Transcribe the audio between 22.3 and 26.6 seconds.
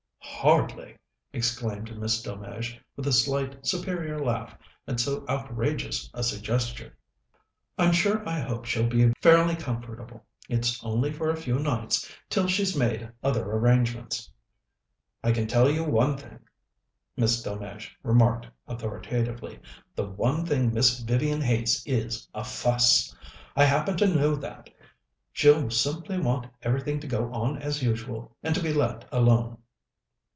a fuss. I happen to know that. She'll simply want